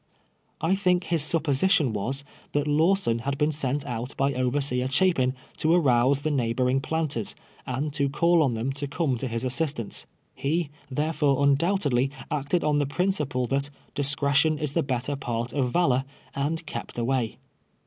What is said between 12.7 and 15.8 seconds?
the j^rinciple, that" dis cretion is the better part of